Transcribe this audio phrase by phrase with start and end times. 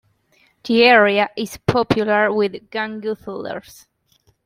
[0.63, 3.85] The area is popular with gongoozlers.